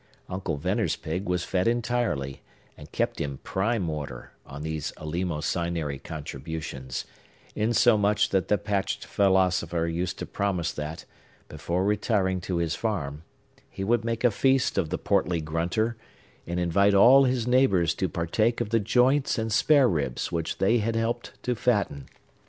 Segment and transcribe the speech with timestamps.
[0.27, 2.41] Uncle Venner's pig was fed entirely,
[2.75, 7.05] and kept in prime order, on these eleemosynary contributions;
[7.53, 11.05] insomuch that the patched philosopher used to promise that,
[11.49, 13.21] before retiring to his farm,
[13.69, 15.97] he would make a feast of the portly grunter,
[16.47, 20.79] and invite all his neighbors to partake of the joints and spare ribs which they
[20.79, 22.07] had helped to fatten.